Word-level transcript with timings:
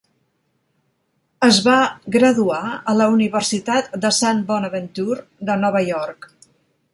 Es 1.47 1.59
va 1.67 1.75
graduar 2.15 2.61
a 2.71 2.95
la 3.01 3.07
Universitat 3.17 3.93
de 4.07 4.11
St. 4.15 4.43
Bonaventure 4.49 5.29
de 5.51 5.59
Nova 5.67 5.85
York. 5.93 6.31